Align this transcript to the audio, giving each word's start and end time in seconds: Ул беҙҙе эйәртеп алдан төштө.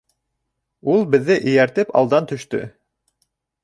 Ул 0.93 1.05
беҙҙе 1.17 1.37
эйәртеп 1.53 1.95
алдан 2.03 2.35
төштө. 2.35 2.67